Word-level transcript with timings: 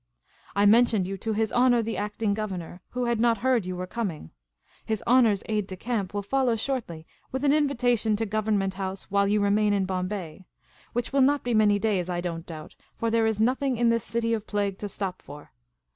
"I 0.55 0.65
mentioned 0.65 1.07
you 1.07 1.15
to 1.19 1.33
His 1.33 1.53
Honour 1.53 1.83
the 1.83 1.95
Acting 1.95 2.33
Governor, 2.33 2.81
who 2.89 3.05
had 3.05 3.19
not 3.21 3.37
heard 3.37 3.67
you 3.67 3.75
were 3.75 3.85
coming. 3.85 4.31
His 4.83 5.03
Honour's 5.05 5.43
aide 5.47 5.67
de 5.67 5.75
camp 5.77 6.11
will 6.15 6.23
follow 6.23 6.55
shortly 6.55 7.05
with 7.31 7.43
an 7.43 7.53
invitation 7.53 8.15
to 8.15 8.25
Government 8.25 8.73
House 8.73 9.03
while 9.11 9.27
you 9.27 9.39
remain 9.39 9.73
in 9.73 9.85
Bombay— 9.85 10.47
which 10.93 11.13
will 11.13 11.21
not 11.21 11.43
be 11.43 11.53
many 11.53 11.77
days, 11.77 12.09
I 12.09 12.19
don't 12.19 12.47
doubt, 12.47 12.75
for 12.97 13.11
there 13.11 13.27
is 13.27 13.39
nothing 13.39 13.77
in 13.77 13.89
this 13.89 14.03
city 14.03 14.33
of 14.33 14.47
plague 14.47 14.79
to 14.79 14.89
stop 14.89 15.21
for. 15.21 15.51